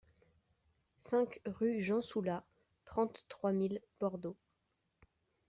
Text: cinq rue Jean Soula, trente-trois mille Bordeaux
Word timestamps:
cinq 0.97 1.41
rue 1.45 1.79
Jean 1.79 2.01
Soula, 2.01 2.43
trente-trois 2.85 3.51
mille 3.51 3.83
Bordeaux 3.99 4.35